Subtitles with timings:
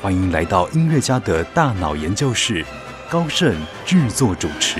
[0.00, 2.64] 欢迎来到音乐家的大脑研究室，
[3.10, 3.52] 高盛
[3.84, 4.78] 制作主持。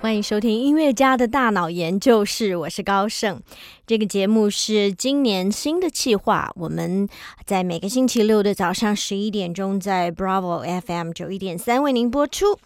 [0.00, 3.40] 欢迎收听音乐家的大脑研究室，我是高盛。
[3.86, 7.08] 这个节目是今年新的企划，我们
[7.46, 12.58] 在每个星期六的早上十一点钟，在 Bravo FM 九一点三为您播出。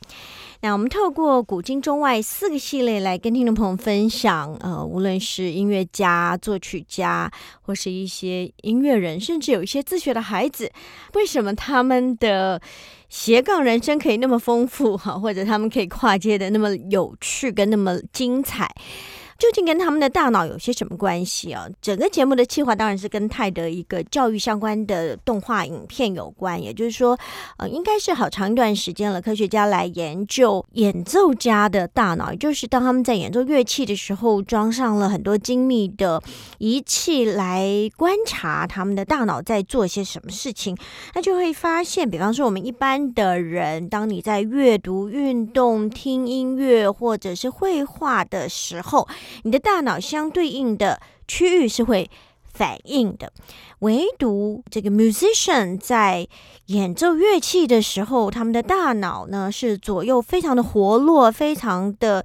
[0.61, 7.31] 那我们透过古今中外四个系列来跟听众朋友分享，呃，无论是音乐家、作曲家，
[7.63, 10.69] 或是一些音乐人，甚至有一些自学的孩子，
[11.15, 12.61] 为什么他们的
[13.09, 18.69] 斜杠人生可以那么丰富哈，或者他们可以跨界的那么有趣跟那么精彩？
[19.39, 21.69] 究竟跟他们的大脑有些什么关系啊？
[21.81, 27.17] 整个节目的计划当然是跟泰德一个教育相关的动画影片有关，也就是说，
[27.57, 36.21] 呃，应该是好长一段时间了，科学家来研究演奏家的大脑，也就是当他们在演奏乐器的时候，装上了很多精密的
[36.59, 40.77] 仪器来观察他们的大脑在做些什么事情，
[41.15, 49.07] 那就会发现，比方说我们一般的人，当你在阅读、运动、听音乐或者是绘画的时候，
[49.43, 52.11] 你的大脑相对应的区域是会
[52.53, 53.33] 反应的，
[53.81, 56.27] 唯独这个 musician 在
[56.67, 62.25] 演奏乐器的时候，他们的大脑呢是左右非常的活络，非常的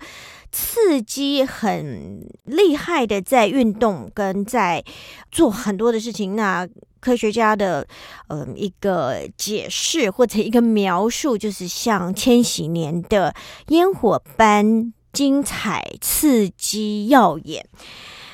[0.52, 4.84] 刺激，很厉害的在运动跟在
[5.32, 6.36] 做很多的事情。
[6.36, 6.67] 那
[7.00, 7.86] 科学家的
[8.28, 13.36] 呃一个解释或者一个描述，就是像千禧年的
[13.67, 14.94] 烟火般。
[15.14, 17.66] 精彩、刺激、耀眼。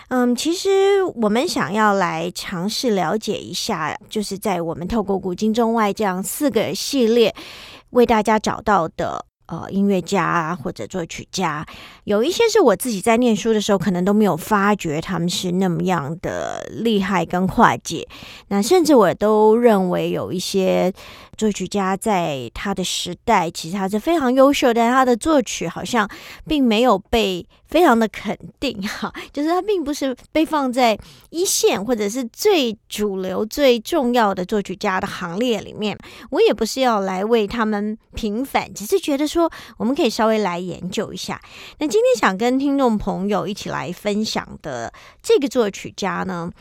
[0.07, 7.35] 嗯，其实我们想要来尝试了解一下，就是在我们透过古今中外这样四个系列
[7.91, 9.25] 为大家找到的。
[9.51, 11.65] 呃，音乐家或者作曲家，
[12.03, 18.07] 有一些是我自己在念书的时候可能都没有发觉他们是那么样的厉害跟跨界。
[18.49, 20.93] 那甚至我都认为有一些
[21.39, 26.07] 作曲家在他的时代其实他是非常优秀，但他的作曲好像
[26.45, 30.97] 并没有被非常的肯定 哈，就是他并不是被放在
[31.29, 35.97] 一线或者是最主流、最重要的作曲家的行列里面。
[36.31, 39.49] 我也不是要来为他们平反，只是觉得说。
[39.77, 41.39] 我们可以稍微来研究一下。
[41.77, 44.91] 那今天想跟听众朋友一起来分享的
[45.21, 46.51] 这个作曲家呢，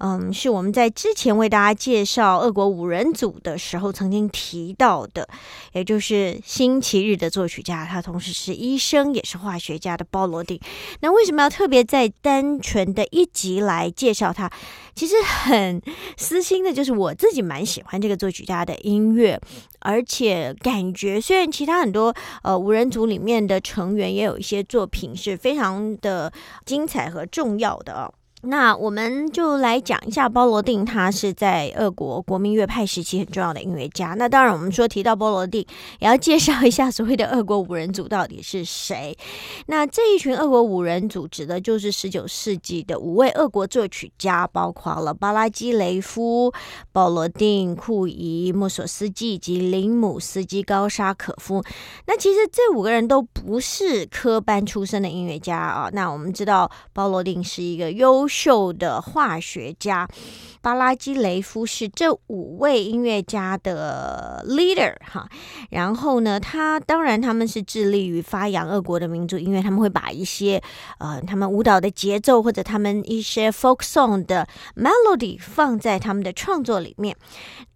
[0.00, 5.28] 嗯，是我们在之前为大家介绍俄国五人组的时候曾经提到的，
[5.72, 10.60] 也就是星期日的作曲家，他同时是医生也是化学家的鲍罗丁。
[11.00, 14.48] 那为什么要特别在单纯的一集来介绍他？
[14.94, 15.80] 其实很
[16.16, 19.40] 私心的，就是我自己蛮喜欢这个作曲家的音乐，
[19.80, 26.32] 而且感觉虽然其他很多呃五人组里面的成员也有一些作品是非常的
[26.64, 28.12] 精彩和重要的哦。
[28.42, 34.14] 那我们就来讲一下包罗定，他是在俄国国民乐派时期很重要的音乐家。
[34.16, 35.66] 那当然，我们说提到包罗定，
[35.98, 39.16] 也要介绍一下所谓的俄国五人组到底是谁。
[39.66, 46.52] 那这一群俄国五人组指的就是十九世纪的五位俄国作曲家，包括了巴拉基雷夫、
[46.92, 51.64] 包罗定、库伊、莫索斯基以及林姆斯基、高沙可夫。
[52.06, 55.90] 那其实这五个人都不是科班出身的音乐家啊。
[55.92, 60.06] 那我们知道包罗定是一个优秀的化学家
[60.60, 65.28] 巴拉基雷夫是这五位音乐家的 leader 哈，
[65.70, 70.62] 然后呢，他当然他们是致力于发扬俄国的民族音乐，他们会把一些
[70.98, 74.46] 呃他们舞蹈的节奏或者他们一些 folk song 的
[74.76, 77.16] melody 放在他们的创作里面。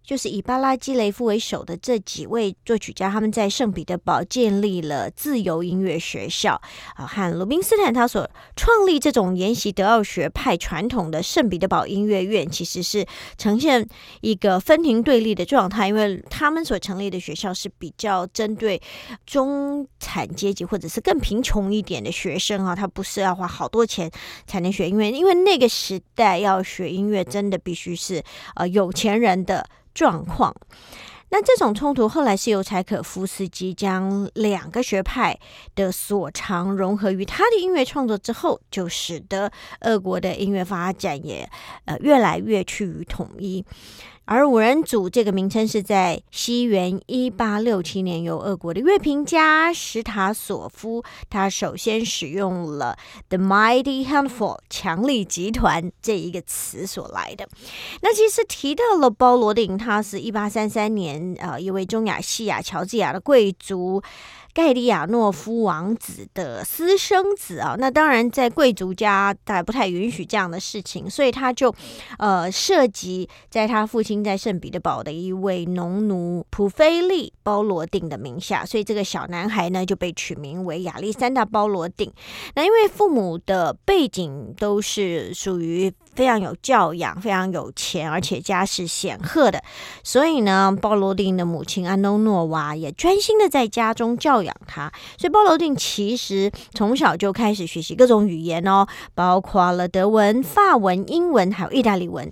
[0.05, 6.61] 就是以巴拉基雷夫为首的这几位作曲家，他们在圣彼得堡建立了自由音乐学校
[6.95, 13.05] 啊，和鲁宾斯坦他所创立这种沿袭德奥学派传统的圣彼得堡音乐院，其实是
[13.37, 13.87] 呈现
[14.19, 18.81] 一个分庭对立的状态，因为他们所成立的学校是比较针对
[19.25, 24.11] 中产阶级或者是更贫穷一点的学生啊，他不是要花好多钱
[24.45, 28.21] 才能学音乐，因为那个时代要学音乐真的必须是
[28.55, 29.65] 呃有钱人的。
[29.93, 30.55] 状况，
[31.29, 35.39] 那这种冲突后来是由柴可夫斯基将两个学派
[35.73, 39.51] 的所长融合于他的音乐创作之后，就使得
[39.81, 41.49] 俄国的音乐发展也
[41.85, 43.65] 呃越来越趋于统一。
[44.25, 52.97] 而五人组这个名称是在西元一八六七年由俄国的乐评家史塔索夫，他首先使用了
[53.27, 57.47] “the mighty handful” 强力集团这一个词所来的。
[58.01, 64.01] 那其实提到了包罗定，他是一八三三年呃一位中亚西亚乔治亚的贵族。
[64.53, 71.73] 盖里亚诺夫王子的私生子啊，那当然在贵族家，他不太允许这样的事情，所以他就，
[72.19, 82.13] 呃，涉及在他父亲在圣彼得堡的一位农奴普菲利·包罗定的名下，所以这个小男孩呢就被取名为亚历山大·包罗定。
[82.55, 85.91] 那因为父母的背景都是属于。
[86.15, 89.61] 非常有教养，非常有钱，而且家世显赫的，
[90.03, 94.91] 所以呢，鲍罗丁的母亲安东诺娃也专心的在家中教养他。
[95.17, 102.31] 所以鲍罗丁其实从小就开始学习各种语言哦，包括了德文、法文、英文，还有意大利文。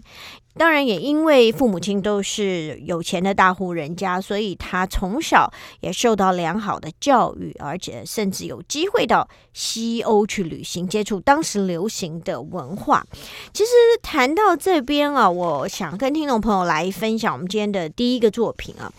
[0.57, 13.05] 当然，也因为父母亲都是有钱的大户人家，所以他从小也受到良好的教育，而且甚至有机会到西欧去旅行，接触当时流行的文化。
[13.53, 13.71] 其实
[14.01, 18.91] 谈到这边啊，我想跟听众朋友来分享我们今天的第一个作品啊。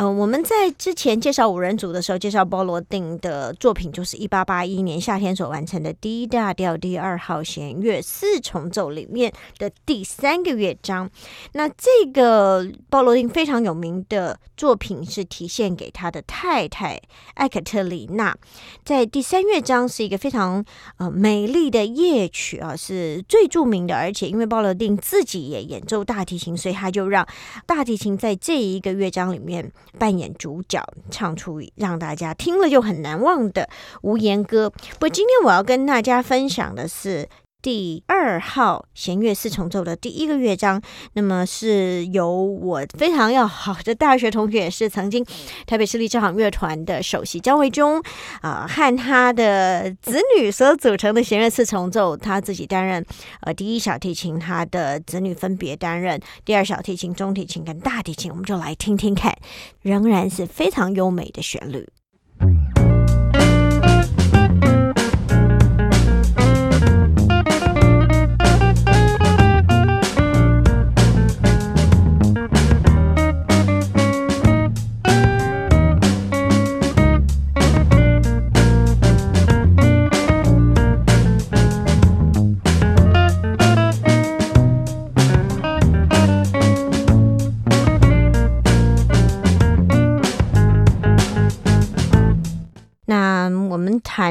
[0.00, 11.10] 呃，我们在之前介绍五人组的时候，介绍包罗定的作品，就是一八八一年夏天所完成的 D 大调第二号弦乐四重奏里面的第三个乐章。
[11.52, 16.98] 那这个包罗定非常有名的作品是体现给他的太太
[17.34, 18.34] 艾克特里娜，
[18.82, 20.64] 在第三乐章是一个非常
[20.96, 23.94] 呃美丽的夜曲啊，是最著名的。
[23.94, 27.28] 而且因为包罗定自己也演奏大提琴，所以他就让
[27.66, 29.70] 大提琴在这一个乐章里面。
[29.98, 33.68] 扮演主角，唱出让大家听了就很难忘的
[34.02, 34.70] 无言歌。
[34.70, 37.28] 不过，今天我要跟大家分享的是。
[37.62, 40.80] 第二号弦乐四重奏的第一个乐章，
[41.12, 45.24] 那么是由我非常要好的大学同学，也是曾经
[45.66, 48.02] 台北市立交响乐团的首席张维忠
[48.40, 52.16] 啊，和他的子女所组成的弦乐四重奏。
[52.16, 53.04] 他自己担任
[53.42, 58.30] 呃第一小提琴，他的子女分别担任第二小提琴、中提琴跟大提琴。
[58.30, 59.36] 我们就来听听看，
[59.82, 61.86] 仍然是非常优美的旋律。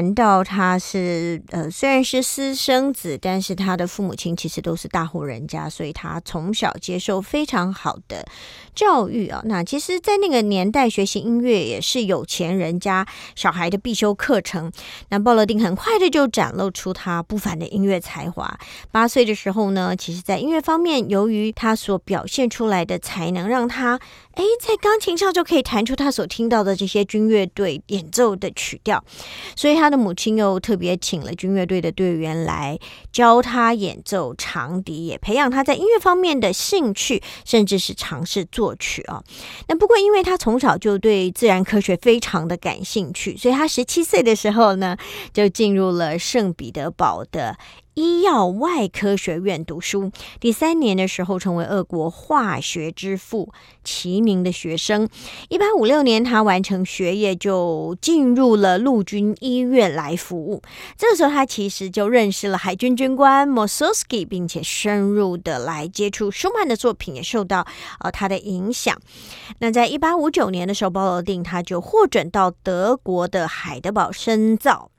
[0.00, 8.24] 谈到他是呃，虽然是私生子，但是他的父母亲其实都是大户人家，所以他从小接受非常好的
[8.74, 9.42] 教育啊。
[9.44, 13.06] 那其实，在那个年代，学习音乐也是有钱人家
[13.36, 14.72] 小孩的必修课程。
[15.10, 18.58] 那鲍罗丁很快的就展露出他不凡的音乐才华。
[18.90, 24.00] 八岁的时候呢，其实在音乐方面，由于他所表现出来的才能，让他
[24.34, 29.04] 哎在钢琴上就可以弹出他所听到的这些军乐队演奏的曲调。
[29.56, 32.78] 所以他的母亲又特别请了军乐队的队员来
[33.12, 39.22] 教他演奏长笛，也培养他在音乐方面的兴趣，甚至是尝试作曲啊。
[39.68, 44.96] 那不过，因为他从小就对自然科学非常的感兴趣，所以他十七岁的时候呢，
[45.32, 47.56] 就进入了圣彼得堡的。
[47.94, 55.08] 医药外科学院读书，第三年的时候成为俄国化学之父齐名的学生。
[55.48, 60.62] 一八五六年，他完成学业就进入了陆军医院来服务。
[60.96, 67.66] 这个时候，他其实就认识了海军军官 m o s o s k i 并且深入的来接触舒曼的作品，也受到
[67.98, 68.96] 呃他的影响。
[69.58, 74.90] 那在一八五九年的时候，鲍罗定他就获准到德国的海德堡深造。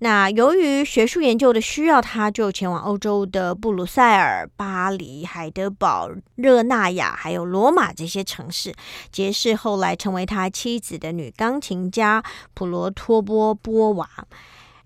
[0.00, 8.74] 那由于学术研究的需要，他就前往欧洲的布鲁塞尔、巴黎、海德堡、热那亚，还有罗马这些城市，
[9.10, 12.22] 结识后来成为他妻子的女钢琴家
[12.52, 14.08] 普罗托波波娃。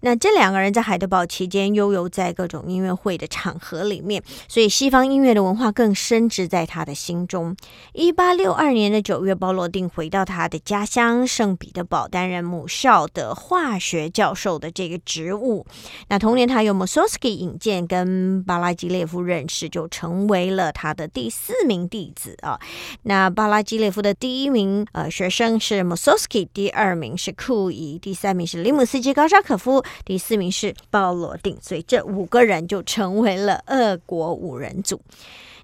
[0.00, 7.54] 那这两个人在海德堡期间悠游在各种音乐会的场合里面，所以西方音乐的文化更深植在他的心中。
[7.92, 15.66] 一八六二年的九月，包罗定回到他的家乡圣彼得堡，担任母校的化学教授的这个职务。
[16.08, 22.58] 那同年，他由莫索斯基引荐，跟巴拉基列夫认识，就成为了他的第四名弟子啊。
[23.02, 29.84] 那巴拉基列夫的第一名呃学生是莫索斯基，第二名是库伊，第三名是里姆斯基高沙可夫。
[30.04, 35.00] 第四名是鲍罗定，所以这五个人就成为了俄国五人组。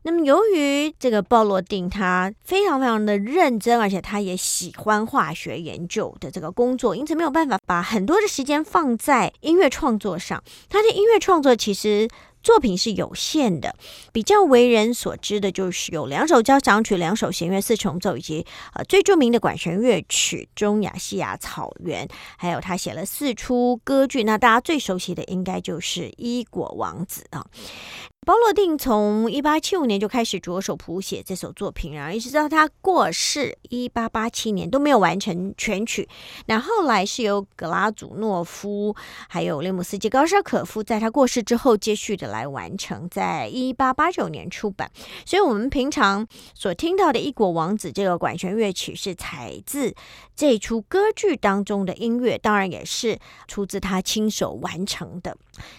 [0.03, 10.43] 那么由于这个鲍罗定他非常非常的认真，而且他也喜欢化学研究的这个工作，因此没有办法把很多的时间放在音乐创作上。
[10.69, 12.09] 他的音乐创作其实。
[12.47, 13.75] 作品是有限的，
[14.13, 24.23] 比较为人所知的就是有两首交响曲、两首弦乐四重奏，以及呃最著名的管弦乐曲《中亚西亚草原》，还有他写了四出歌剧。
[24.23, 27.45] 那大家最熟悉的应该就是《伊果王子》啊。
[28.27, 36.09] 包罗定从一八七五年就开始着手谱写这首作品，然后一直到他过世一八八七年都没有完成全曲。
[36.47, 38.97] 那后来是由格拉祖诺夫
[39.29, 44.91] 还有雷姆斯基高沙可夫在他过世之后接续的来完成，在一八八九年出版。
[45.25, 49.95] 所以，我们平常所听到的《异国王子》这个管弦乐曲是采自
[50.35, 55.37] 这出歌剧当中的音乐，当然也是出自他亲手完成的。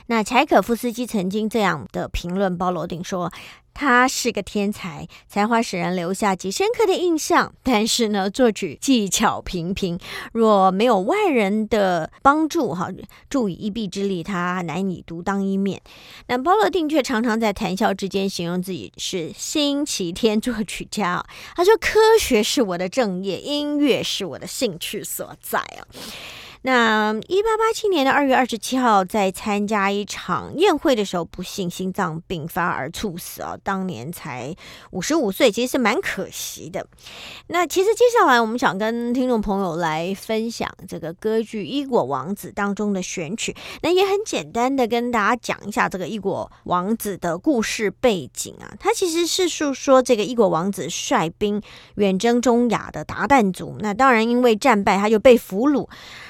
[0.08, 3.32] 那柴可夫斯基曾经这样的评论包罗定说
[3.74, 7.54] ：“他是个天才，才华使人留下极深刻的印象。
[7.62, 10.00] 但是呢，作曲技巧平平，
[10.34, 12.90] 若没有外人的帮助，哈，
[13.30, 15.80] 助以一臂之力，他难以独当一面。
[16.28, 21.24] 那包罗定却常常在谈笑之间形容自己是星期天作曲家。
[21.56, 25.86] 他说：科学是我的正业，音乐是我的兴趣所在啊。”
[26.64, 33.56] 那一八八七年的二月二十七号，在参加一场宴会的时候，不幸心脏病发而猝死啊！
[33.64, 34.56] 当年才
[34.92, 36.86] 五十五岁，其实是蛮可惜的。
[37.48, 43.56] 那其实接下来我们想跟听众朋友来分享这个歌剧《伊果王子》当中的选曲。
[43.82, 48.74] 那也很简单的跟大家讲一下这个伊果王子的故事背景啊。
[48.80, 51.62] 他其实是诉说这个伊果王子率兵
[51.96, 55.88] 远征中亚的鞑靼族，那当然因为战败，他就被俘虏。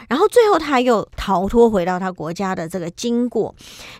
[0.09, 3.53] 然后然后最后他又逃脱回到他国家的这个经过。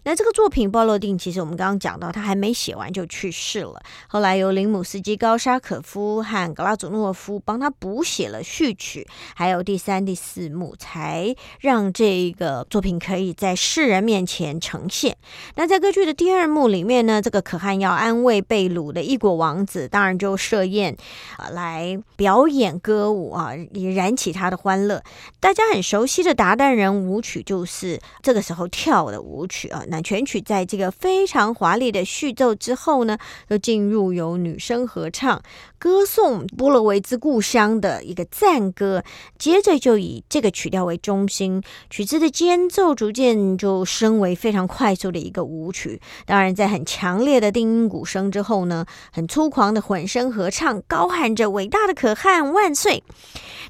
[0.04, 3.80] 那这个作品鲍罗定其实我们刚刚讲到，他还没写完就去世了。
[4.08, 15.16] 后来由林姆斯基高沙可夫和格拉祖诺夫帮他补写了序曲，还有第三、第四幕，才让这个作品可以在世人面前呈现。
[15.54, 20.98] 那在歌剧的第二幕里面呢，这个可汗要安慰被掳的异国王子，当然就设宴
[21.38, 25.04] 啊来表演歌舞啊，也燃起他的欢乐。
[25.40, 26.07] 大家很熟。
[26.08, 29.84] 熟悉的达旦人舞曲就是这个时候跳的舞曲啊。
[29.90, 33.18] 那全曲在这个非常华丽的序奏之后呢，
[33.50, 35.42] 又进入由女声合唱。
[35.78, 39.04] 歌颂波罗维兹故乡的一个赞歌，
[39.38, 46.02] 接着就以这个曲调为中心，曲子的间奏逐渐就升为非常快速的一个舞曲。
[46.26, 53.04] 当然，在很强烈的定音鼓声之后呢，很粗狂的混声合唱，高喊着“伟大的可汗万岁”。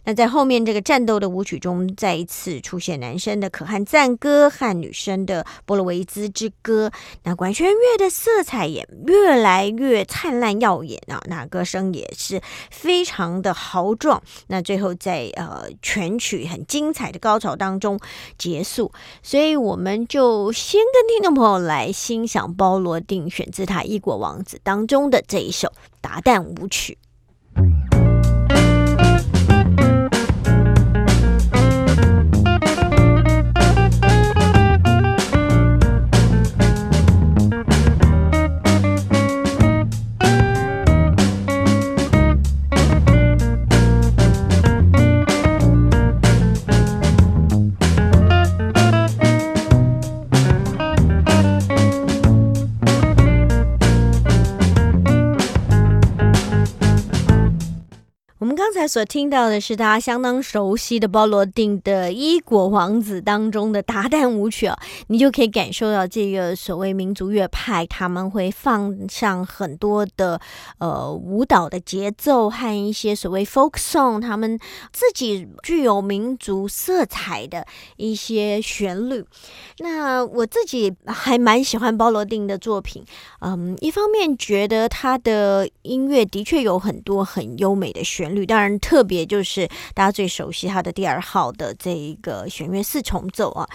[0.08, 6.90] 那在后面这个战斗的舞曲中，再一次出现男生的可汗赞歌和女生的波罗维兹之歌。
[7.24, 11.20] 那管弦乐的色彩也越来越灿烂耀眼啊！
[11.28, 11.94] 那歌声。
[11.98, 18.00] 也是非常的豪壮，那最后在呃全曲很精彩的高潮当中
[18.38, 18.92] 结束，
[19.24, 25.72] 所以我们就先跟听众朋友来欣赏包罗定选自他《异国王子》当中的这一首
[26.02, 26.98] 达旦舞曲。
[58.68, 70.38] 刚才所听到的是大家相当熟悉的包罗定的《伊果王子》当中的达旦舞曲啊，你就可以感受到这个所谓民族乐派他们会放上很多的
[70.80, 74.60] 呃舞蹈的节奏和一些所谓 folk song，他们
[74.92, 79.24] 自己具有民族色彩的一些旋律。
[79.78, 83.02] 那我自己还蛮喜欢包罗定的作品，
[83.40, 88.78] 嗯，一方面觉得他的音乐的确有很多很优美的旋律，当然。
[88.88, 93.68] 特别就是大家最熟悉他的第二号的这一个弦乐四重奏啊。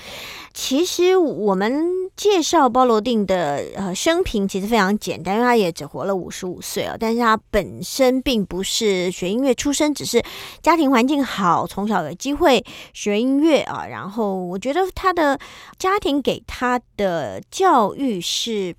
[0.54, 1.84] 其实我们
[2.16, 6.96] 介绍包罗定的呃生平其实非常简单，因为他也只活了五十五岁啊。
[6.98, 10.22] 但是他本身并不是学音乐出身，只是
[10.62, 13.86] 家庭环境好，从小有机会学音乐啊。
[13.86, 15.38] 然后我觉得他的
[15.78, 18.74] 家庭给他的教育是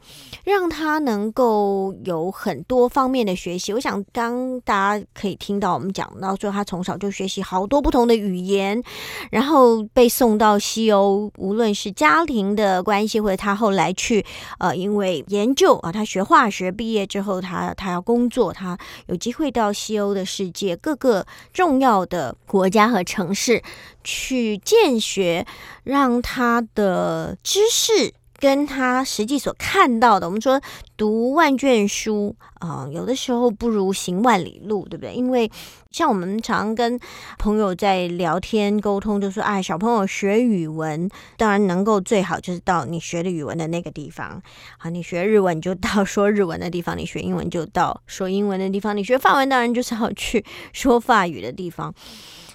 [0.45, 3.71] 让他能够有很多方面的学习。
[3.73, 5.92] 我想刚大家可以听到我们。
[5.93, 8.83] 讲到说，他从小就学习好多不同的语言，
[9.31, 14.25] 然后被送到西欧，无论是家庭的关系，或者他后来去
[14.57, 23.61] 呃，因为研究啊，他学化学毕业之后，他他要工作，他有机会到西欧的世界各个重要的国家和城市
[24.03, 25.45] 去见学，
[25.83, 28.13] 让他的知识。
[28.43, 30.59] 跟他实际所看到的，我们说
[30.97, 35.13] 读万卷书啊，有的时候不如行万里路，对不对？
[35.13, 35.49] 因为
[35.91, 36.99] 像我们常跟
[37.39, 44.43] 朋友在聊天沟通，就说哎，小朋友学语文，当然能够最好就是到你学的语文的那个地方
[44.79, 44.89] 啊。
[44.89, 51.95] 你学日文就到说日文的地方，你学英文就到说英文的地方，你学法文当然就是要去说法语的地方。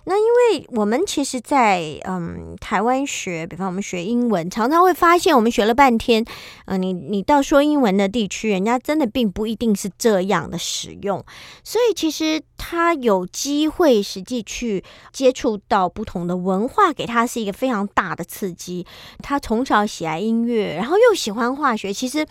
[0.05, 6.25] 那因为我们其实，在嗯台湾学，比方我们学英文，常常会发现，我们学了半天，
[6.65, 11.23] 呃，你你到说英文的地区，人家真的并不一定是这样的使用，
[11.63, 18.87] 所以其实他有机会实际去接触到不同的文化，给他是一个非常大的刺激。
[19.19, 22.27] 他从小喜爱音乐，然后又喜欢化学，其实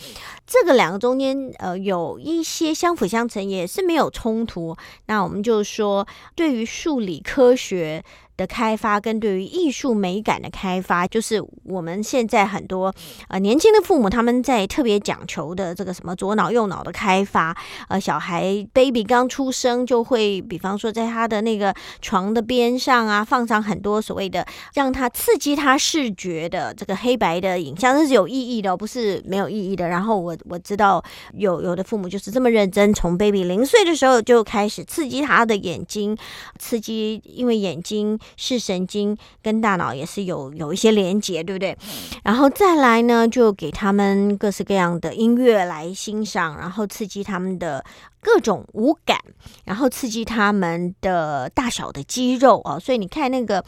[0.48, 4.76] 这个两个中间，呃，有一些相辅相成，也是没有冲突。
[5.06, 7.67] 那我们就说，对于数理科学。
[7.68, 8.04] 学
[8.38, 12.94] 的开发跟对于艺术美感的开发，就是我们现在很多
[13.28, 17.58] 呃年轻的父母他们在特别讲求的这个什么左脑右脑的开发。
[17.90, 29.88] 呃，小孩 baby 刚出生就会，比方说在他的那个床的边上啊，放上很多所谓的让他刺激他视觉的这个黑白的影像，这是有意义的，不是没有意义的。
[29.88, 31.04] 然后我我知道
[31.34, 36.16] 有有的父母就是这么认真，从 baby 零岁的时候就开始刺激他的眼睛，
[36.60, 38.20] 刺激，因为眼睛。
[38.36, 41.78] 视神经跟大脑也是有有一些连接，对不对？
[42.24, 47.86] 然后再来呢，就给他们各式各样的音乐来欣赏，然后刺激他们的
[48.20, 49.18] 各种五感，
[49.66, 52.78] 然后刺激他们的大小的肌肉啊。
[52.78, 53.64] 所以你看那个。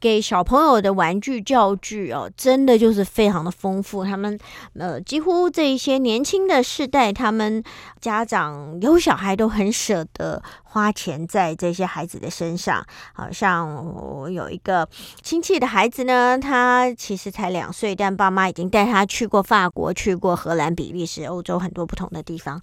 [0.00, 4.04] 给小朋友的玩具教具哦，真的就是非常的丰富。
[4.04, 4.38] 他们
[4.78, 7.62] 呃，几乎这一些年轻的世代，他们
[8.00, 12.84] 家长有小孩都很舍得花钱在这些孩子的身上。
[13.12, 14.88] 好像我有一个
[15.22, 22.60] 亲戚的孩子呢，他其实才两岁，但爸妈已经带他去过法国、去过荷兰、比利时、欧洲很多不同的地方。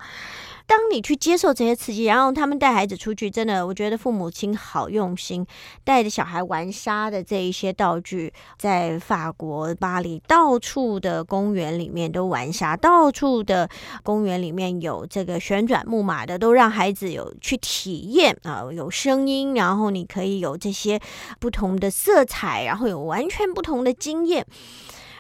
[0.68, 5.46] 当你去接受这些刺激，然后他们带孩子出去，真的，我觉得父母亲好用心，
[5.84, 13.70] 带着小孩玩沙的这一些道具，在法国巴黎到处的公园里面都玩沙，到处的
[14.04, 21.00] 公园里面有这个旋转木马的，都让孩子有去体验啊，有声音，然后你可以有这些
[21.40, 24.46] 不同的色彩，然后有完全不同的经验。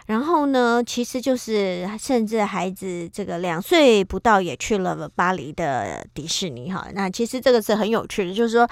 [0.05, 6.87] 然后呢，其实就是甚至孩子这个两岁不到也去了巴黎的迪士尼哈。
[6.93, 8.69] 那其实这个是很有趣的，就是说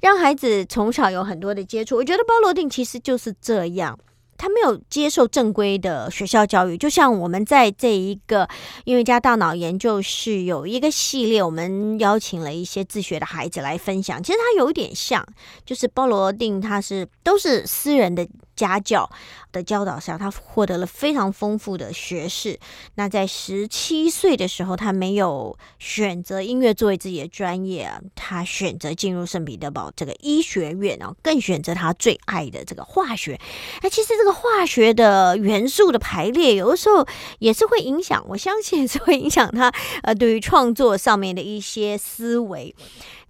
[0.00, 1.96] 让孩子从小有很多的接触。
[1.96, 3.98] 我觉得包罗定其实就是这样。
[4.36, 8.46] 他没有接受正规的学校教育，就像我们在这一个
[8.84, 14.20] 音乐家大脑研究室有一个系列，我们邀请了一些自学的孩子来分享。
[14.20, 15.24] 其实他有一点像，
[15.64, 19.10] 就是包罗定，他是都是私人的家教
[19.52, 22.58] 的教导下，他获得了非常丰富的学识。
[22.96, 33.40] 那在十七岁的时候，他没有选择音乐作为自己的专业，他选择进入圣彼得堡这个医学院，然后更选择他最爱的这个化学。
[33.82, 37.06] 那其实这个化学的元素的排列，有的时候
[37.38, 42.74] 也是会影响，我相信也是会影响他呃对于创作上面的一些思维。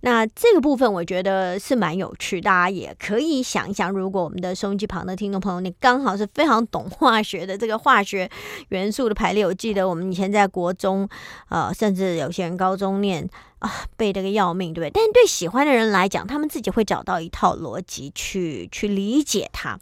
[0.05, 8.31] 那这个部分我觉得是蛮有趣，大家也可以想一想，如果我们的收音机旁的听众朋友，你刚好是非常懂化学的这个化学
[8.69, 11.09] 元素的排列，我记得我们以前在国中，
[11.49, 13.27] 呃，甚至有些人高中念
[13.61, 14.91] 啊背这个要命，对不对？
[14.91, 19.81] 但对喜欢的人来讲，他们自己会找到一套逻辑去去理解它。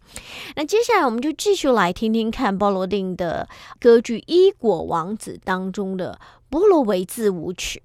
[0.54, 3.48] 那接下来我们就继续来听听看鲍罗丁的
[3.80, 7.82] 歌剧《伊果王子》当中的波罗维兹舞曲。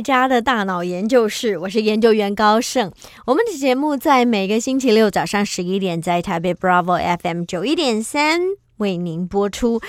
[0.00, 2.92] 家的大脑研究室，我是研究员高盛。
[3.26, 8.40] 我们的节目在每个星期六早上十一点，在台北 Bravo FM 九一点三
[8.78, 9.80] 为您播出。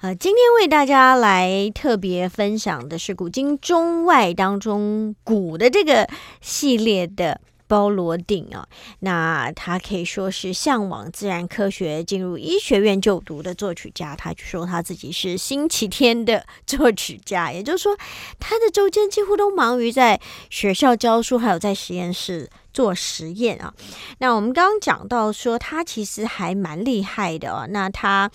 [0.00, 6.08] 呃，今天为大家来特别分享的是古今中外当中古的这个
[6.40, 7.40] 系列的。
[7.74, 8.68] 包罗定啊，
[9.00, 14.14] 那他可以说是向往自然科学，进入医学院就读的作曲家。
[14.14, 17.98] 他就说他自己是星期天的作曲家， 也就是说，
[18.38, 23.74] 他的周间几乎都忙于在学校教书，还有在实验室做实验啊。
[24.18, 27.66] 那我们刚刚讲到说，他其实还蛮厉害的啊。
[27.68, 28.30] 那他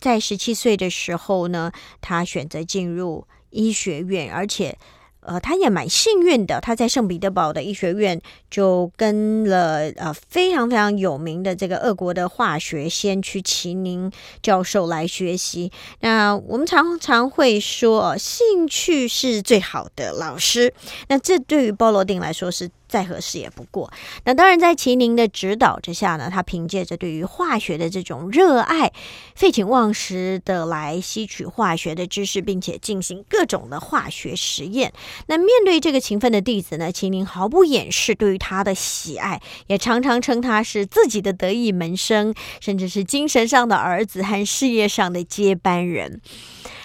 [0.00, 4.76] 在十七岁的时候呢，他选择进入医学院，而且。
[5.22, 14.10] 呃，他也蛮幸运的，他在圣彼得堡的医学院就跟了呃非常非常有名的这个俄国的化学先驱齐宁
[14.42, 15.70] 教授来学习。
[16.00, 20.74] 那我们常常会说，兴趣是最好的老师。
[21.08, 22.68] 那这对于鲍罗丁来说是。
[22.92, 23.90] 再合适也不过。
[24.26, 28.92] 那当然，在齐宁的指导之下呢，他凭借着对于化学的这种热爱，
[29.34, 34.92] 废寝忘食的来吸取化学的知识，并且进行各种的化学实验。
[35.28, 46.20] 那面对这个勤奋的弟子呢，齐宁毫不掩饰对于他的喜爱，也常常称他是自己的得意门生，甚至是精神上的儿子和事业上的接班人。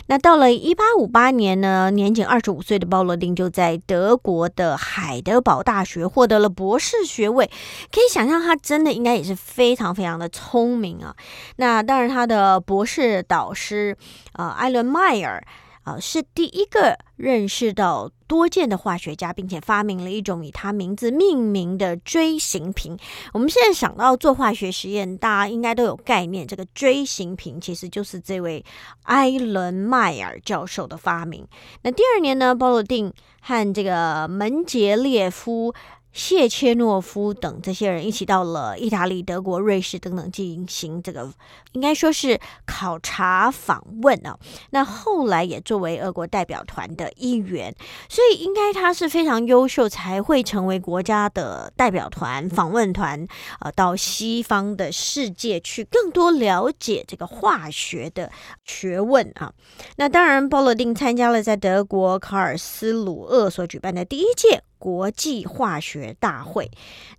[0.08, 7.50] 那到了一八五八年呢，年仅二十五岁的鲍罗丁就在德国的海德堡大学获得了博士学位。
[7.92, 11.16] 可以想象，他真的应该也是非常非常的聪明啊。
[11.58, 13.96] 那当然，他的博士导师
[14.34, 15.46] 呃艾伦迈尔。
[15.88, 22.98] 啊，是第一个认识到多见的化学家，并且发明了一种以他名字命名的锥形瓶。
[23.32, 26.46] 我们现在想到做化学实验，大家应该都有概念。
[26.46, 28.66] 这个锥形瓶其实就是这位
[29.04, 31.48] 埃伦迈尔教授的发明。
[31.84, 35.74] 那第二年呢，鲍罗定和这个门捷列夫。
[36.18, 41.32] 谢切诺夫等这些人一起到了意大利、德国、瑞士等等进行这个，
[41.74, 44.36] 应该说是考察访问啊。
[44.72, 47.72] 那后来也作为俄国代表团的一员，
[48.10, 53.28] 所以应该他是非常优秀，才会成为国家的代表团、访问团，
[53.60, 58.32] 呃，到西方的世界去更多了解这个化学的
[58.66, 59.54] 学问啊。
[59.98, 64.64] 那当然，鲍罗丁参加了在德国卡尔斯鲁厄所举办的第一届。
[64.78, 66.70] 国际化学大会，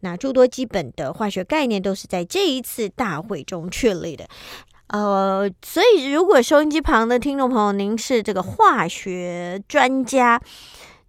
[0.01, 4.29] 那诸多基本的化学概念都是在这一次大会中确立的。
[4.89, 10.41] 呃，所以如果收音机旁的听众朋友，您是这个化学专家。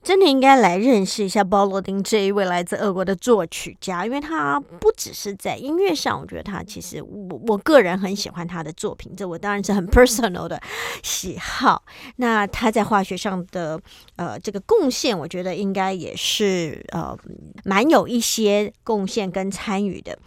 [0.01, 10.59] 真的应该来认识一下包罗丁这一位来自俄国的作曲家，因为他不只是在音乐上，我觉得他其实我我个人很喜欢他的作品，这我当然是很 personal 的
[11.03, 11.83] 喜好。
[12.15, 13.79] 那他在化学上的
[14.15, 17.15] 呃这个贡献，我觉得应该也是呃
[17.65, 20.17] 蛮有一些贡献跟参与的。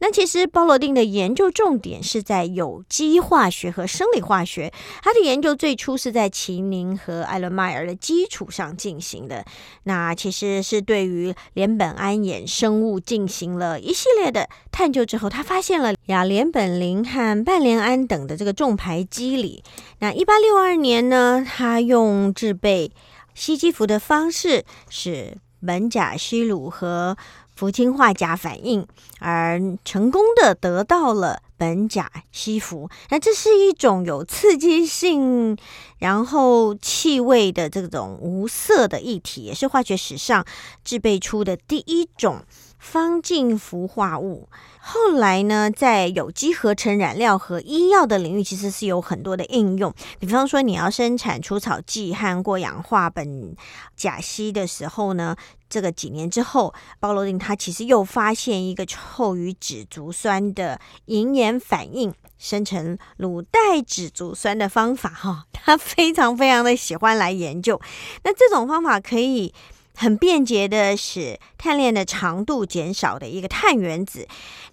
[0.00, 9.17] 那其实包罗丁的研究重点是在有机化学和生理化学，他的研究最初是在齐宁和艾伦迈尔的基础上进行。
[9.26, 9.44] 的
[9.84, 19.64] 那其实是对于联苯胺衍生物进行了一系列的探究之后，他发现了亚联苯磷和半联胺等的这个重排机理。
[20.00, 22.92] 那一八六二年呢，他用制备
[23.34, 27.16] 硒基氟的方式，使苯甲烯卤和
[27.56, 28.86] 氟氢化钾反应，
[29.18, 31.42] 而成功的得到了。
[31.58, 35.56] 苯甲西服，那这是一种有刺激性，
[35.98, 40.44] 然后气味的这种无色的液体，也是化学史上
[40.84, 42.44] 制备出的第一种
[42.78, 44.48] 方净氟化物。
[44.90, 49.92] 后来呢，在有机合成染料和医药的领域，其实是有很多的应用。
[50.18, 53.54] 比方说，你要生产除草剂和过氧化苯
[53.94, 55.36] 甲烯的时候呢，
[55.68, 67.78] 这个几年之后，鲍罗丁他其实又发现一个臭鱼脂足酸的银盐反应生成卤代脂足酸的方法，哈，他非常非常的喜欢来研究。
[68.24, 69.52] 那这种方法可以。
[69.98, 74.28] 很便捷的使碳链的长度减少的一个碳原子，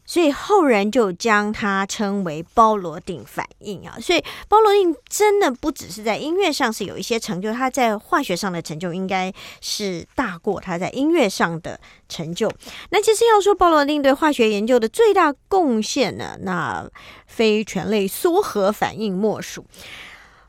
[0.06, 3.98] 所以后人就将它称为包罗定反应啊。
[4.00, 12.48] 所以包罗定真的不只是在音乐上是有一些成就，他在化学上的成就应该是大过他在音乐上的成就。
[12.92, 16.88] 那其实要说包罗定对化学研究的最大贡献呢，那
[17.26, 19.66] 非醛类缩合反应莫属。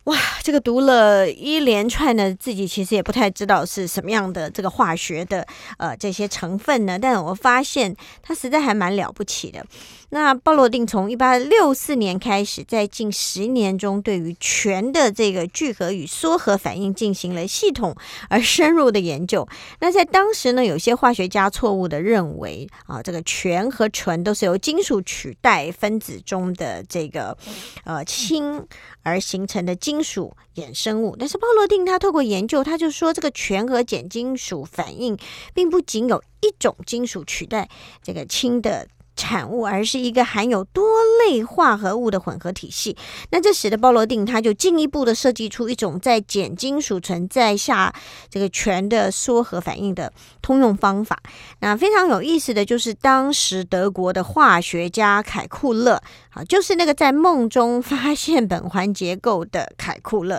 [0.06, 5.44] 哇，这个读了一连串的，自己其实也不太知道是什么样的这个化学的
[5.78, 6.96] 呃这些成分呢。
[6.96, 9.66] 但是我发现它实在还蛮了不起的。
[10.10, 17.94] 那鲍罗定从一八六四年开始，在近十年中，对于醛的这个聚合与缩合反应进行了系统
[18.28, 19.46] 而深入的研究。
[19.80, 27.36] 那在当时呢，有些化学家错误的认为啊，这个醛和醇都是由金属取代分子中的这个
[27.84, 28.64] 呃氢
[29.02, 31.16] 而形成的金属衍生物。
[31.18, 35.18] 但是鲍罗定他透过研究，他就说这个醛和碱金属反应，
[35.52, 37.68] 并不仅有一种金属取代
[38.02, 38.86] 这个氢的。
[39.16, 40.84] 产物，而是一个含有多
[41.26, 42.96] 类化合物的混合体系。
[43.30, 47.92] 那这使得鲍罗定他就进一步的设计出一种在碱金属存在下
[48.28, 51.18] 这个醛的缩合反应的通用方法。
[51.60, 56.00] 那非常有意思的就是，当时德国的化学家凯库勒，
[56.30, 60.38] 啊，就是那个在梦中发现苯环结构的凯库勒，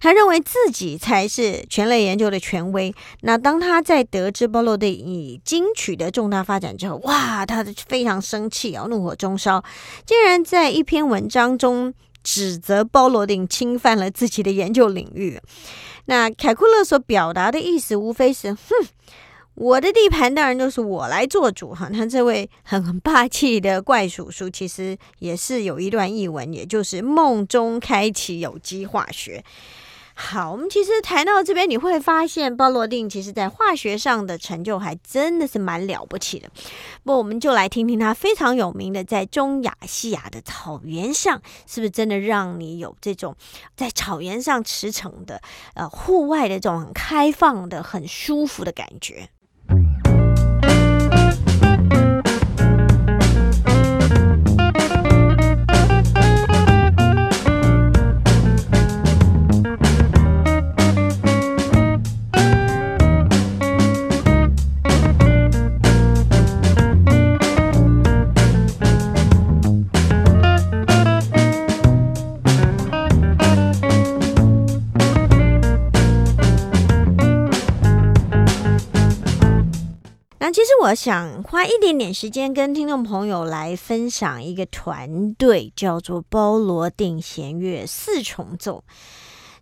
[0.00, 2.94] 他认为自己才是醛类研究的权威。
[3.20, 8.13] 那当他在得知鲍罗定已经取得重大发展之后，哇，他的非常。
[8.20, 9.62] 生气啊，怒火中烧，
[10.06, 15.40] 竟然在一篇文章中指责鲍罗定侵犯了自己的研究领域。
[16.06, 18.74] 那凯库勒所表达的意思，无非是：哼，
[19.54, 21.88] 我的地盘当然就是我来做主哈。
[21.92, 29.42] 那这位很霸气的怪叔叔，其实也是有一段译文，也就是梦中开启有机化学。
[30.16, 36.48] 好，我们其实谈到这边，你会发现鲍罗定其实在化学上的成就还真的是蛮了不起的。
[37.02, 43.36] 不过，我们就来听听他非常有名的在中亚西亚的草原上，是不是真的让你有这种
[43.76, 45.42] 在草原上驰骋的
[45.74, 49.28] 呃户外的这种很开放的、很舒服的感觉。
[80.44, 88.84] 那其实我想花一点点时间跟听众朋友来分享一个团队，叫做包罗定弦乐四重奏。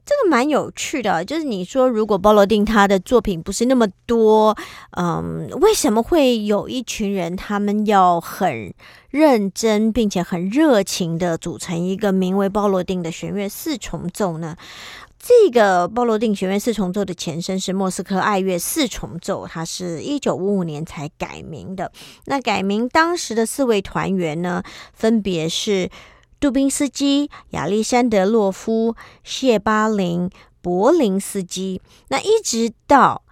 [0.04, 4.56] 这个蛮有趣的，就是你说如果包罗定他的作品不是那么多，
[4.96, 8.74] 嗯，为什么会有一群人他们要很
[9.08, 14.56] 认真并且很热情的组成一个名为包罗定的弦乐四重奏呢？
[15.24, 21.92] 这个鲍罗定学院四重奏的前身是莫斯科爱乐四重奏，它是一九五五年才改名的。
[22.24, 25.88] 那改名当时的四位团员呢，分别是
[26.40, 30.28] 杜宾斯基、亚历山德洛夫、谢巴林、
[30.60, 31.80] 柏林斯基。
[32.08, 33.22] 那一直到。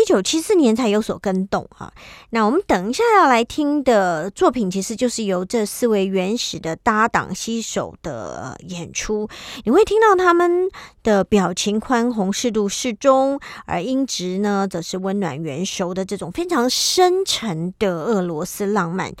[0.00, 1.92] 一九七四年才有所更动啊！
[2.30, 9.28] 那我们等一下要来听的作品，其实就是由这四位原始的搭档携手的演出。
[9.64, 10.70] 你会听到他们
[11.02, 19.12] 的表情宽宏、适度适中，而音质呢，则是温暖圆熟的这种非常深沉的俄罗斯浪漫。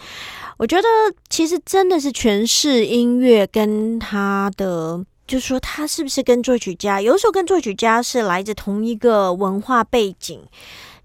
[0.56, 0.88] 我觉得，
[1.28, 5.04] 其实真的是诠释音乐跟他的。
[5.30, 7.00] 就是说，他是不是跟作曲家？
[7.00, 10.42] 有时候跟作曲家是来自同一个文化背景，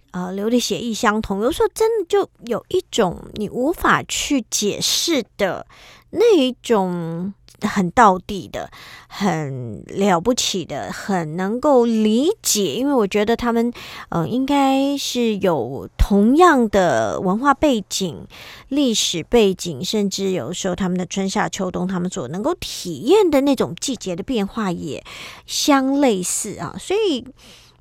[0.10, 1.44] 呃，流的血液相同。
[1.44, 5.68] 有时候真的就有一种你无法去解释的
[6.10, 7.36] 那一种。
[7.62, 8.70] 很道地的，
[9.08, 13.72] 很了不起的，很能够理解，因为我觉得他们，
[14.10, 18.28] 呃，应该是有同样的文化背景、
[18.70, 25.04] 历史背景，甚至有时候他们的春夏秋冬，他们所能够体验的那种季节的变化也
[25.46, 27.26] 相类似啊，所以。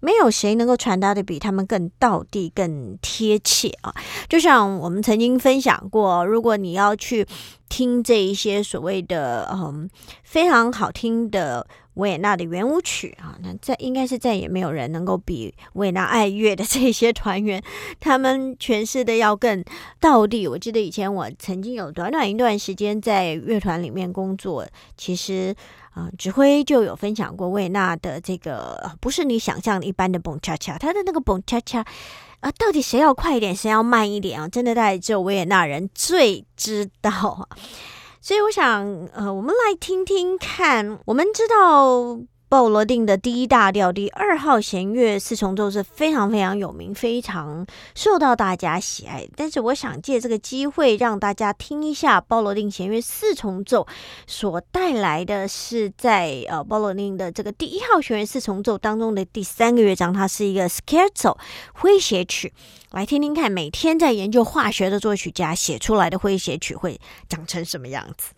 [0.05, 3.95] 没有谁能够传达的比他们更道地、更贴切啊！
[4.29, 7.27] 就像我们曾经分享过，如果你要去
[7.71, 9.89] 听这一些所谓的嗯
[10.23, 17.63] 非常好听的维也纳的圆舞曲啊，那再应该是再也没有人能够比维也纳爱乐的这些团员
[17.99, 19.65] 他们诠释的要更
[19.99, 20.47] 道地。
[20.47, 24.67] 我记得以前我曾经有短短一段时间在乐团里面工作，
[24.99, 25.55] 其实。
[25.95, 31.85] 啊，指挥就有分享过维也纳的这个，不是你想象一般的蹦恰恰，他的那个蹦恰恰
[32.41, 34.49] 啊，到底谁要快一点，谁要慢一点啊？
[34.49, 37.49] 真的，大概只有维也纳人最知道。
[38.21, 42.19] 所以我想，呃，我们来听听看，我们知道。
[42.55, 49.27] 鲍罗定的第一大调第二号弦乐四重奏是非常非常有名，非常受到大家喜爱。
[49.35, 53.89] 但是我想借这个机会让大家听一下鲍罗定弦乐四重奏
[54.29, 61.37] 所带来的是在呃鲍罗定的这个第一号弦乐四重奏当中的第三个乐章，它是一个 scherzo
[61.77, 62.53] 诙谐曲。
[62.93, 68.33] 来听听看，每天在研究化学的作曲家写出来的诙谐曲会长成什么样子。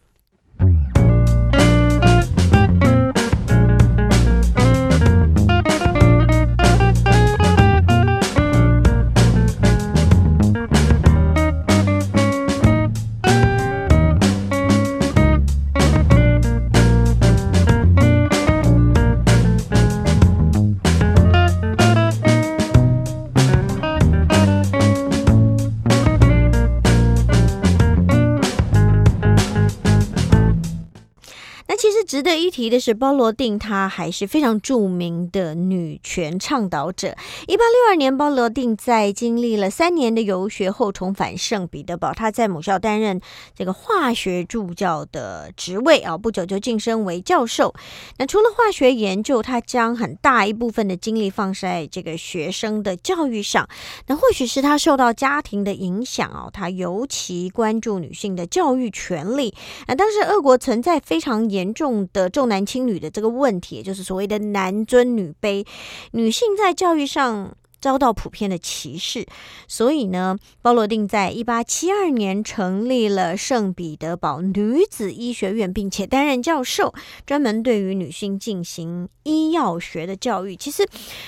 [32.06, 37.16] 值得一提的是，包罗定她还是非常著名的女权倡导者。
[37.48, 43.20] 一八六二年，包罗定在经历了三年的游学后重返圣彼得堡，她在母校担任
[43.56, 47.74] 这个化学助教的职位啊，不久就晋升为教授。
[48.18, 53.68] 那除了化学研究，她将很大一部分的精力放在这个学生的教育上。
[54.06, 59.52] 那或许是她受到家庭的影响哦，她尤其关注女性的教育权利。
[59.88, 61.95] 那当时俄国存在非常严重。
[62.12, 65.64] 的重男轻女的这个问题，就是所谓的男尊女卑，
[66.10, 69.24] 女性在教育上遭到普遍的歧视。
[69.68, 76.92] 所以呢，包罗定在一八七二年成立了圣彼得堡女子医学院，并且担任教授，
[77.24, 80.56] 专门对于女性进行医药学的教育。
[80.56, 80.86] 其实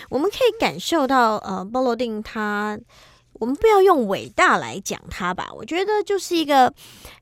[0.09, 2.79] 我们可以感受到，呃，包罗定他。
[3.39, 6.73] 我们不要用伟大来讲他吧，我觉得就是一个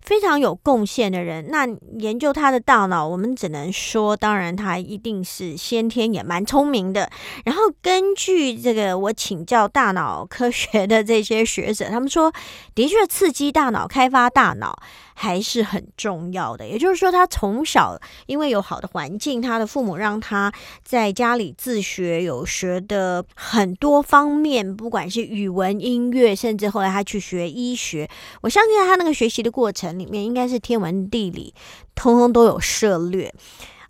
[0.01, 1.49] 非常有贡献的人。
[1.51, 1.67] 那
[1.99, 7.11] 研究他的大脑，我们只能说，当然他一定是先天也蛮聪明的。
[7.45, 12.33] 然后根据这个，我请教大脑科学的这些学者，他们说，
[12.75, 14.79] 的确刺激大脑、开发大脑。
[15.19, 20.53] 还是很重要的，也就是说，他从小因为有好的环境，他的父母让他
[20.85, 28.07] 在家里自学，有学的很多方面，不管是语文、音乐，甚至后来他去学医学。
[28.43, 31.55] 我相信他那个学习的过程里面，应该是天文地理，
[31.95, 33.33] 通通都有涉略。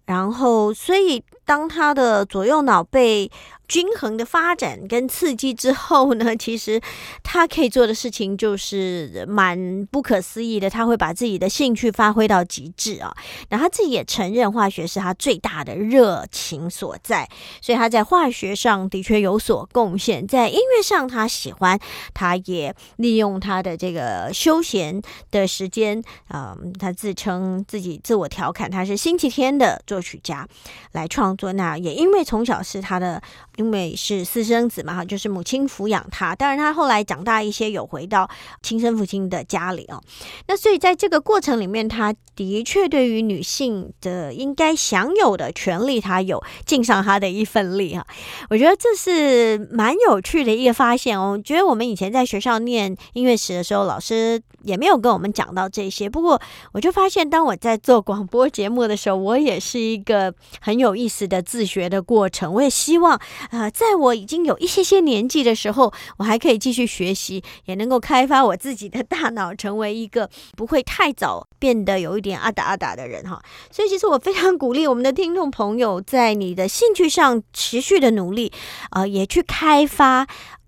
[0.04, 3.28] 然后，所以当他的左右脑被
[3.68, 6.80] 均衡的发展跟刺激之后呢， 其实
[7.22, 10.70] 他可以做的事情就是蛮不可思议的。
[10.70, 13.14] 他会把自己的兴趣发挥到极致啊，
[13.50, 17.28] 那他自己也承认化学是他最大的热情所在，
[17.60, 20.26] 所以他在化学上的确有所贡献。
[20.26, 21.78] 在音乐上，他喜欢，
[22.14, 25.00] 他也利用他的这个休闲
[25.30, 30.46] 的时间啊，他自称自己自我调侃，他是星期天的作曲家
[30.92, 31.52] 来创作。
[31.52, 33.22] 那也因为从小是他的。
[33.56, 36.34] 因为是私生子嘛，哈，就是母亲抚养他。
[36.34, 38.28] 当然，他后来长大一些，有回到
[38.62, 40.02] 亲生父亲的家里哦。
[40.46, 48.06] 那所以在这个过程里面，他的确对于女性的应该享有的权利，他有尽上他的一份力哈。
[48.50, 51.32] 我觉得这是蛮有趣的一个发现哦。
[51.32, 56.10] 我觉得我们以前在学校念音乐史的时候，老师也没有跟我们讲到这些。
[56.10, 56.40] 不过，
[56.72, 62.52] 我就发现，当我在做广播节目的时候，我也是一个很有意思的自学的过程。
[62.52, 63.18] 我也希望。
[63.50, 73.42] 啊，在我已经有一些些年纪的时候，我还可以继续学习，也能够开发我自己的大脑，成为一个不会太早变得有一点阿达阿达的人哈。
[73.70, 78.52] 所以，其实我非常鼓励我们的听众朋友，在你的兴趣上持续的努力，
[78.90, 80.26] 啊，也去开发。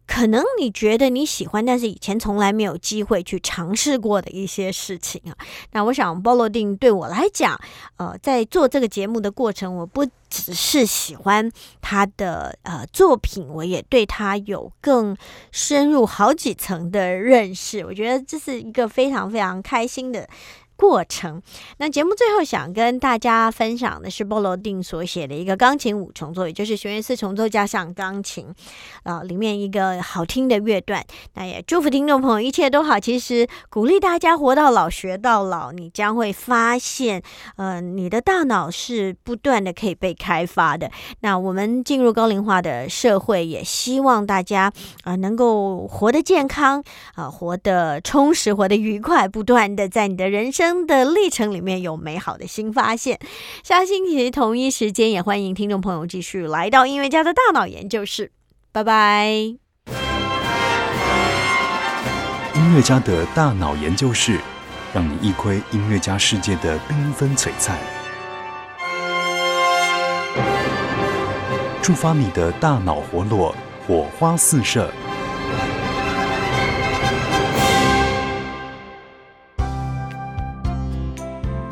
[0.09, 5.37] 可能你觉得你喜欢，但是以前从来没有机会去尝试过的一些事情啊。
[5.73, 7.61] 那我想，波罗定对我来讲，
[7.99, 15.15] 呃，在做这个节目的过程，我不只是喜欢他的呃作品，我也对他有更
[15.53, 17.85] 深入好几层的认识。
[17.85, 20.27] 我觉得这是一个非常非常开心的。
[20.79, 21.43] 过程。
[21.79, 28.47] 那节目最后想跟大家分享的是波罗定所写的一个钢琴五重奏，也就是弦乐四重奏加上钢琴，
[29.03, 31.05] 啊，里面一个好听的乐段。
[31.35, 33.01] 那也祝福听众朋友一切都好。
[33.01, 37.21] 其实鼓励大家活到老学到老，你将会发现，
[37.57, 40.91] 呃，你的大脑是不断的可以被开发的。
[41.21, 46.83] 那我们进入高龄化的社会，也希望大家啊能够活得健康
[47.15, 50.87] 啊，活得充实，活得愉快，不断的在你的人生生。
[50.87, 53.19] 的历程里面有美好的新发现。
[53.63, 58.33] 下星期同一时间也欢迎听众朋友继续来到音乐家的大脑研究室。
[58.73, 59.27] 拜拜！
[62.55, 64.39] 音乐家的大脑研究室，
[64.93, 67.79] 让你一窥音乐家世界的缤纷璀璨。
[71.83, 73.55] 触发你的大脑活络，
[73.87, 74.91] 火花四射。